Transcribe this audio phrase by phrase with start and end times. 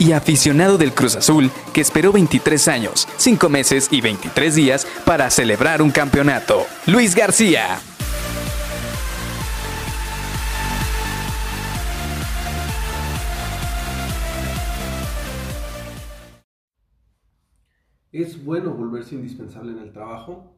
[0.00, 5.30] y aficionado del Cruz Azul que esperó 23 años, 5 meses y 23 días para
[5.30, 6.66] celebrar un campeonato.
[6.86, 7.78] Luis García.
[18.10, 20.56] ¿Es bueno volverse indispensable en el trabajo?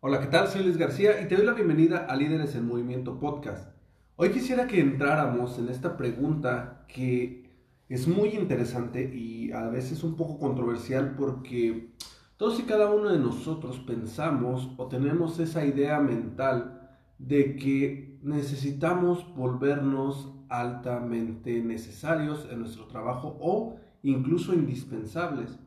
[0.00, 0.48] Hola, ¿qué tal?
[0.48, 3.74] Soy Luis García y te doy la bienvenida a Líderes en Movimiento Podcast.
[4.16, 7.51] Hoy quisiera que entráramos en esta pregunta que
[7.94, 11.92] es muy interesante y a veces un poco controversial porque
[12.38, 19.26] todos y cada uno de nosotros pensamos o tenemos esa idea mental de que necesitamos
[19.36, 25.58] volvernos altamente necesarios en nuestro trabajo o incluso indispensables.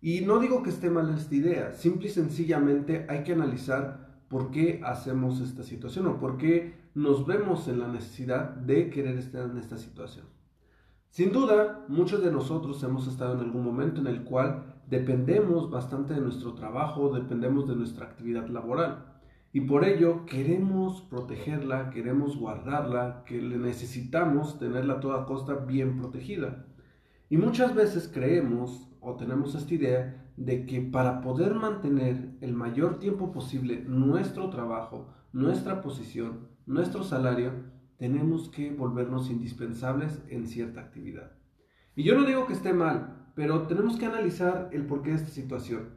[0.00, 4.50] Y no digo que esté mal esta idea, simple y sencillamente hay que analizar por
[4.50, 9.50] qué hacemos esta situación o por qué nos vemos en la necesidad de querer estar
[9.50, 10.24] en esta situación.
[11.12, 16.14] Sin duda, muchos de nosotros hemos estado en algún momento en el cual dependemos bastante
[16.14, 19.12] de nuestro trabajo, dependemos de nuestra actividad laboral.
[19.52, 25.98] Y por ello queremos protegerla, queremos guardarla, que le necesitamos tenerla a toda costa bien
[25.98, 26.64] protegida.
[27.28, 32.98] Y muchas veces creemos o tenemos esta idea de que para poder mantener el mayor
[32.98, 37.52] tiempo posible nuestro trabajo, nuestra posición, nuestro salario,
[37.98, 41.32] tenemos que volvernos indispensables en cierta actividad.
[41.94, 45.30] Y yo no digo que esté mal, pero tenemos que analizar el porqué de esta
[45.30, 45.90] situación.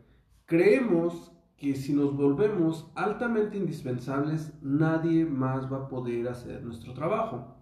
[0.45, 7.56] Creemos que si nos volvemos altamente indispensables, nadie más va a poder hacer nuestro trabajo.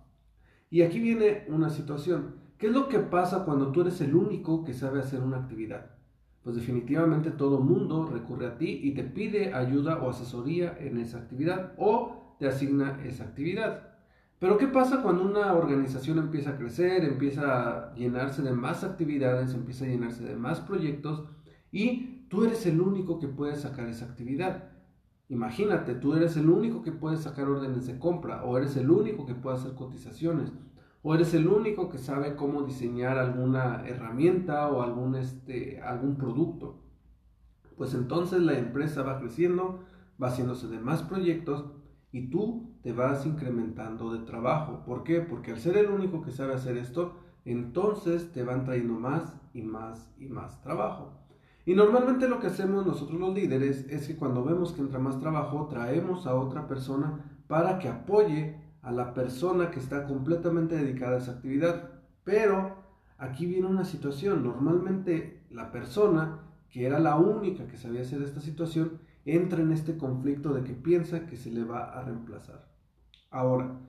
[0.70, 2.36] Y aquí viene una situación.
[2.58, 5.92] ¿Qué es lo que pasa cuando tú eres el único que sabe hacer una actividad?
[6.44, 11.20] Pues definitivamente todo mundo recurre a ti y te pide ayuda o asesoría en esa
[11.20, 13.93] actividad o te asigna esa actividad.
[14.44, 19.54] Pero ¿qué pasa cuando una organización empieza a crecer, empieza a llenarse de más actividades,
[19.54, 21.24] empieza a llenarse de más proyectos
[21.72, 24.66] y tú eres el único que puede sacar esa actividad?
[25.30, 29.26] Imagínate, tú eres el único que puede sacar órdenes de compra o eres el único
[29.26, 30.52] que puede hacer cotizaciones
[31.04, 36.84] o eres el único que sabe cómo diseñar alguna herramienta o algún, este, algún producto.
[37.78, 39.86] Pues entonces la empresa va creciendo,
[40.22, 41.64] va haciéndose de más proyectos
[42.14, 44.84] y tú te vas incrementando de trabajo.
[44.86, 45.20] ¿Por qué?
[45.20, 49.64] Porque al ser el único que sabe hacer esto, entonces te van trayendo más y
[49.64, 51.12] más y más trabajo.
[51.66, 55.20] Y normalmente lo que hacemos nosotros los líderes es que cuando vemos que entra más
[55.20, 61.16] trabajo, traemos a otra persona para que apoye a la persona que está completamente dedicada
[61.16, 61.90] a esa actividad.
[62.24, 62.76] Pero
[63.18, 64.44] aquí viene una situación.
[64.44, 69.98] Normalmente la persona que era la única que sabía hacer esta situación entra en este
[69.98, 72.68] conflicto de que piensa que se le va a reemplazar.
[73.30, 73.80] Ahora,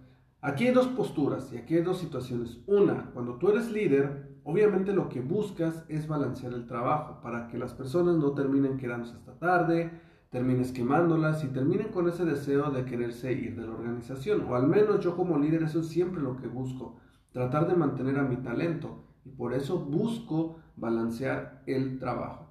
[0.40, 2.60] aquí hay dos posturas y aquí hay dos situaciones.
[2.66, 7.58] Una, cuando tú eres líder, obviamente lo que buscas es balancear el trabajo para que
[7.58, 9.90] las personas no terminen quedándose hasta tarde,
[10.30, 14.46] termines quemándolas y terminen con ese deseo de quererse ir de la organización.
[14.48, 16.96] O al menos yo como líder eso es siempre lo que busco,
[17.32, 22.43] tratar de mantener a mi talento y por eso busco balancear el trabajo.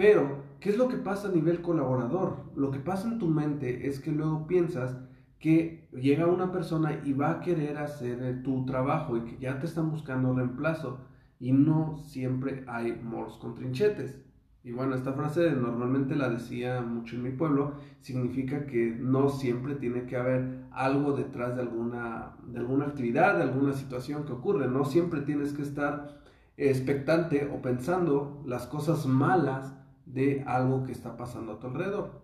[0.00, 2.38] Pero, ¿qué es lo que pasa a nivel colaborador?
[2.56, 4.96] Lo que pasa en tu mente es que luego piensas
[5.38, 9.66] que llega una persona y va a querer hacer tu trabajo y que ya te
[9.66, 11.00] están buscando reemplazo
[11.38, 14.18] y no siempre hay moros con trinchetes.
[14.64, 19.74] Y bueno, esta frase normalmente la decía mucho en mi pueblo, significa que no siempre
[19.74, 24.66] tiene que haber algo detrás de alguna, de alguna actividad, de alguna situación que ocurre,
[24.66, 26.22] no siempre tienes que estar
[26.56, 29.74] expectante o pensando las cosas malas
[30.12, 32.22] de algo que está pasando a tu alrededor.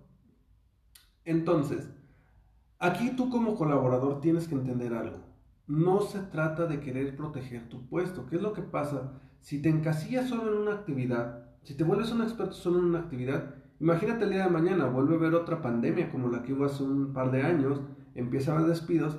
[1.24, 1.90] Entonces,
[2.78, 5.18] aquí tú como colaborador tienes que entender algo.
[5.66, 8.26] No se trata de querer proteger tu puesto.
[8.26, 9.20] ¿Qué es lo que pasa?
[9.40, 13.00] Si te encasillas solo en una actividad, si te vuelves un experto solo en una
[13.00, 16.64] actividad, imagínate el día de mañana, vuelve a haber otra pandemia como la que hubo
[16.64, 17.80] hace un par de años,
[18.14, 19.18] empieza a haber despidos,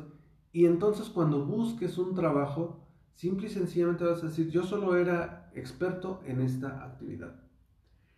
[0.54, 5.52] y entonces cuando busques un trabajo, simple y sencillamente vas a decir, yo solo era
[5.54, 7.47] experto en esta actividad.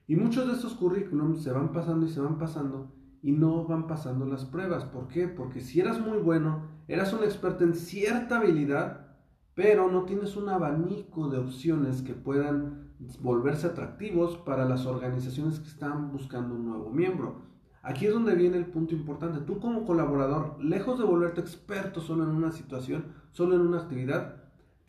[0.10, 2.92] Y muchos de estos currículums se van pasando y se van pasando
[3.22, 4.84] y no van pasando las pruebas.
[4.84, 5.28] ¿Por qué?
[5.28, 9.06] Porque si eras muy bueno, eras un experto en cierta habilidad,
[9.54, 12.90] pero no tienes un abanico de opciones que puedan
[13.22, 17.44] volverse atractivos para las organizaciones que están buscando un nuevo miembro.
[17.84, 19.42] Aquí es donde viene el punto importante.
[19.42, 24.39] Tú como colaborador, lejos de volverte experto solo en una situación, solo en una actividad,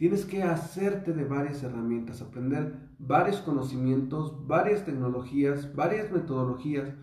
[0.00, 6.94] tienes que hacerte de varias herramientas, aprender varios conocimientos, varias tecnologías, varias metodologías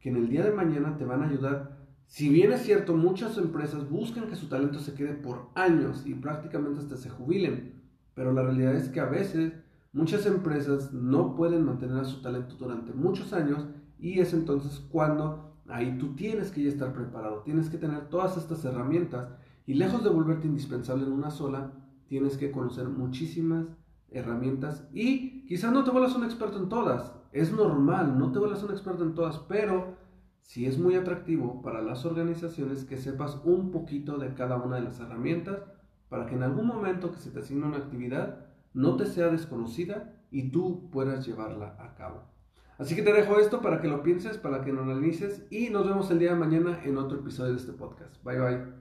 [0.00, 1.78] que en el día de mañana te van a ayudar.
[2.06, 6.14] Si bien es cierto, muchas empresas buscan que su talento se quede por años y
[6.14, 7.80] prácticamente hasta se jubilen,
[8.14, 9.52] pero la realidad es que a veces
[9.92, 13.64] muchas empresas no pueden mantener a su talento durante muchos años
[13.96, 18.36] y es entonces cuando ahí tú tienes que ya estar preparado, tienes que tener todas
[18.36, 19.28] estas herramientas
[19.68, 21.70] y lejos de volverte indispensable en una sola,
[22.10, 23.68] tienes que conocer muchísimas
[24.10, 28.64] herramientas y quizás no te vuelvas un experto en todas, es normal, no te vuelvas
[28.64, 29.94] un experto en todas, pero
[30.40, 34.82] sí es muy atractivo para las organizaciones que sepas un poquito de cada una de
[34.82, 35.62] las herramientas
[36.08, 40.20] para que en algún momento que se te asigne una actividad no te sea desconocida
[40.32, 42.24] y tú puedas llevarla a cabo.
[42.76, 45.86] Así que te dejo esto para que lo pienses, para que lo analices y nos
[45.86, 48.20] vemos el día de mañana en otro episodio de este podcast.
[48.24, 48.79] Bye bye.